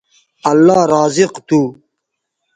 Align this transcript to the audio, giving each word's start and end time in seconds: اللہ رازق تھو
اللہ 0.51 0.79
رازق 0.91 1.33
تھو 1.47 1.61